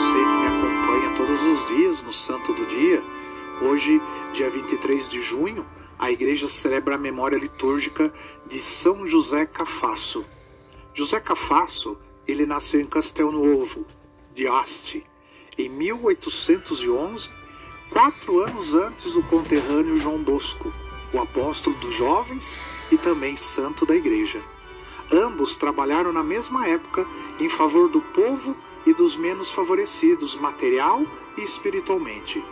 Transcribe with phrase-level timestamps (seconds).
[0.00, 3.02] você que me acompanha todos os dias no Santo do Dia.
[3.60, 4.00] Hoje,
[4.32, 5.66] dia 23 de junho,
[5.98, 8.10] a igreja celebra a memória litúrgica
[8.48, 10.24] de São José Cafasso.
[10.94, 13.84] José Cafasso, ele nasceu em Castel Novo,
[14.34, 15.04] de Aste,
[15.58, 17.28] em 1811,
[17.90, 20.72] quatro anos antes do conterrâneo João Bosco,
[21.12, 22.58] o apóstolo dos jovens
[22.90, 24.40] e também santo da igreja.
[25.12, 27.06] Ambos trabalharam na mesma época
[27.38, 31.04] em favor do povo e dos menos favorecidos, material
[31.36, 32.42] e espiritualmente.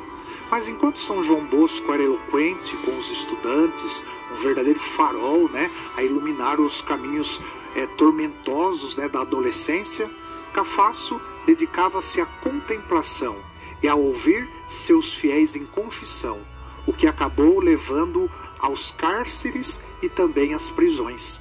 [0.51, 4.03] Mas enquanto São João Bosco era eloquente com os estudantes,
[4.33, 7.41] um verdadeiro farol, né, a iluminar os caminhos
[7.75, 10.11] é, tormentosos né, da adolescência,
[10.53, 13.37] Cafasso dedicava-se à contemplação
[13.83, 16.41] e a ouvir seus fiéis em confissão,
[16.87, 21.41] o que acabou levando aos cárceres e também às prisões.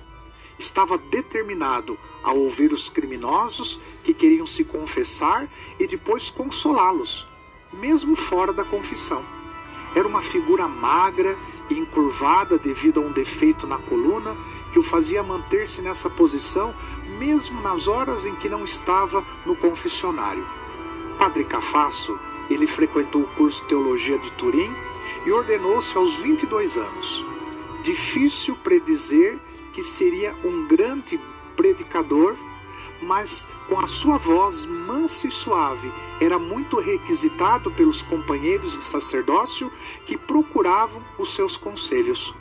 [0.59, 7.27] Estava determinado a ouvir os criminosos que queriam se confessar e depois consolá-los,
[7.73, 9.21] mesmo fora da confissão.
[9.93, 11.35] Era uma figura magra
[11.69, 14.33] e encurvada devido a um defeito na coluna
[14.71, 16.73] que o fazia manter-se nessa posição
[17.19, 20.47] mesmo nas horas em que não estava no confessionário.
[21.19, 22.17] Padre Cafasso,
[22.49, 24.73] ele frequentou o curso de teologia de Turim
[25.25, 27.25] e ordenou-se aos 22 anos.
[27.83, 29.37] Difícil predizer
[29.73, 31.19] que seria um grande
[31.57, 32.37] predicador,
[33.01, 39.71] mas com a sua voz mansa e suave, era muito requisitado pelos companheiros de sacerdócio
[40.05, 42.33] que procuravam os seus conselhos.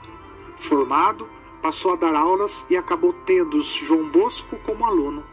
[0.57, 1.29] Formado,
[1.61, 5.25] passou a dar aulas e acabou tendo João Bosco como aluno.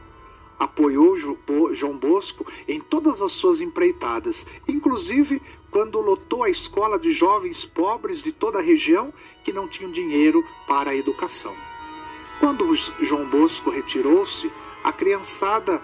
[0.59, 7.65] Apoiou João Bosco em todas as suas empreitadas, inclusive quando lotou a escola de jovens
[7.65, 11.53] pobres de toda a região que não tinham dinheiro para a educação.
[12.39, 14.51] Quando João Bosco retirou-se,
[14.83, 15.81] a criançada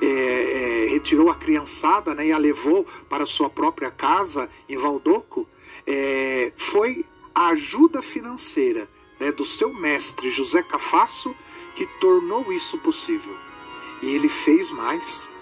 [0.00, 5.48] é, é, retirou a criançada né, e a levou para sua própria casa em Valdoco,
[5.86, 11.34] é, foi a ajuda financeira né, do seu mestre José Cafasso
[11.74, 13.34] que tornou isso possível.
[14.02, 15.32] E ele fez mais.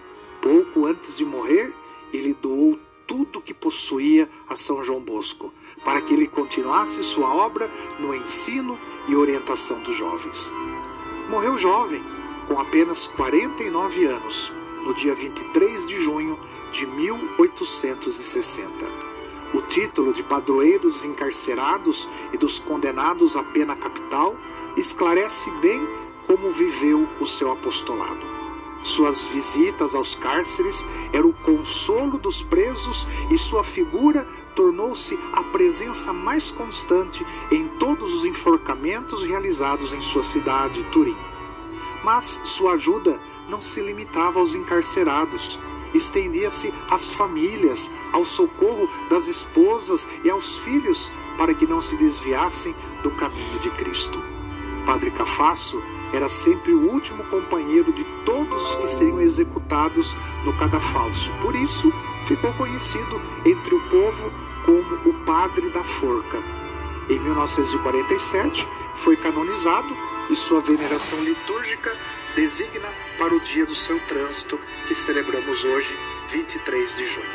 [0.41, 1.73] Pouco antes de morrer,
[2.13, 5.53] ele doou tudo que possuía a São João Bosco,
[5.85, 10.51] para que ele continuasse sua obra no ensino e orientação dos jovens.
[11.29, 12.03] Morreu jovem,
[12.53, 14.53] com apenas 49 anos,
[14.85, 16.39] no dia 23 de junho
[16.71, 18.69] de 1860.
[19.55, 24.37] O título de padroeiro dos encarcerados e dos condenados à pena capital
[24.77, 25.81] esclarece bem
[26.27, 28.21] como viveu o seu apostolado.
[28.83, 36.13] Suas visitas aos cárceres eram o consolo dos presos e sua figura tornou-se a presença
[36.13, 41.17] mais constante em todos os enforcamentos realizados em sua cidade, Turim.
[42.03, 43.19] Mas sua ajuda
[43.49, 45.59] não se limitava aos encarcerados
[45.95, 52.75] estendia-se às famílias, ao socorro das esposas e aos filhos, para que não se desviassem
[53.03, 54.23] do caminho de Cristo.
[54.87, 60.15] Padre Cafasso era sempre o último companheiro de todos os que seriam executados
[60.45, 61.31] no cadafalso.
[61.41, 61.93] Por isso,
[62.27, 64.31] ficou conhecido entre o povo
[64.67, 66.43] como o Padre da Forca.
[67.09, 69.97] Em 1947, foi canonizado
[70.31, 71.97] e sua veneração litúrgica
[72.35, 75.97] designa para o dia do seu trânsito, que celebramos hoje,
[76.31, 77.27] 23 de junho.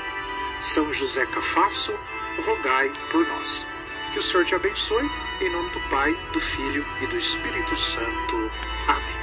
[0.60, 1.94] São José Cafasso,
[2.46, 3.68] rogai por nós.
[4.14, 5.10] Que o Senhor te abençoe,
[5.42, 8.52] em nome do Pai, do Filho e do Espírito Santo.
[8.88, 9.17] Amém.